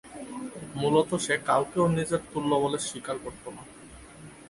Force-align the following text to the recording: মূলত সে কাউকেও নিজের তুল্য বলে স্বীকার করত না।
মূলত 0.75 1.09
সে 1.25 1.35
কাউকেও 1.49 1.85
নিজের 1.97 2.21
তুল্য 2.31 2.51
বলে 2.63 2.77
স্বীকার 2.87 3.15
করত 3.23 3.43
না। 3.55 3.63